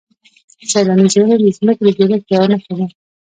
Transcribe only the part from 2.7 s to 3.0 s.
ده.